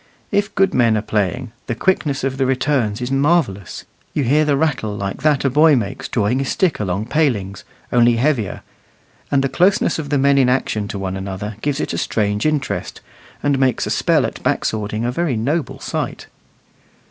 If 0.31 0.55
good 0.55 0.73
men 0.73 0.97
are 0.97 1.03
playing, 1.03 1.51
the 1.67 1.75
quickness 1.75 2.23
of 2.23 2.37
the 2.37 2.45
returns 2.47 3.01
is 3.03 3.11
marvellous: 3.11 3.85
you 4.15 4.23
hear 4.23 4.45
the 4.45 4.57
rattle 4.57 4.97
like 4.97 5.21
that 5.21 5.45
a 5.45 5.49
boy 5.51 5.75
makes 5.75 6.07
drawing 6.07 6.39
his 6.39 6.49
stick 6.49 6.79
along 6.79 7.05
palings, 7.05 7.63
only 7.93 8.15
heavier; 8.15 8.63
and 9.29 9.43
the 9.43 9.47
closeness 9.47 9.99
of 9.99 10.09
the 10.09 10.17
men 10.17 10.39
in 10.39 10.49
action 10.49 10.87
to 10.87 10.97
one 10.97 11.15
another 11.15 11.55
gives 11.61 11.79
it 11.79 11.93
a 11.93 11.99
strange 11.99 12.47
interest, 12.47 12.99
and 13.43 13.59
makes 13.59 13.85
a 13.85 13.91
spell 13.91 14.25
at 14.25 14.41
back 14.41 14.65
swording 14.65 15.05
a 15.05 15.11
very 15.11 15.37
noble 15.37 15.77
sight. 15.79 16.25